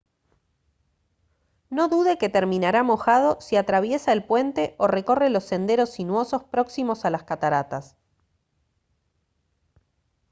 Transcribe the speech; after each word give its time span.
no 1.69 1.87
dude 1.87 2.17
que 2.17 2.27
terminará 2.27 2.81
mojado 2.81 3.39
si 3.39 3.55
atraviesa 3.55 4.11
el 4.13 4.23
puente 4.25 4.73
o 4.79 4.87
recorre 4.87 5.29
los 5.29 5.43
senderos 5.43 5.91
sinuosos 5.91 6.43
próximos 6.43 7.05
a 7.05 7.11
las 7.11 7.21
cataratas 7.23 7.95